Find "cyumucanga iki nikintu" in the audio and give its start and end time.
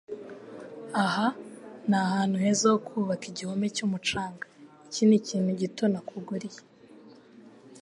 3.75-5.49